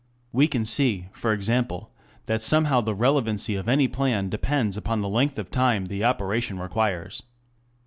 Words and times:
_]We 0.31 0.47
can 0.47 0.65
see, 0.65 1.09
for 1.11 1.31
example, 1.31 1.91
that 2.25 2.41
somehow 2.41 2.81
the 2.81 2.95
relevancy 2.95 3.53
of 3.53 3.69
any 3.69 3.87
plan 3.87 4.29
depends 4.29 4.75
upon 4.75 5.01
the 5.01 5.07
length 5.07 5.37
of 5.37 5.51
time 5.51 5.85
the 5.85 6.03
operation 6.03 6.57
requires. 6.57 7.21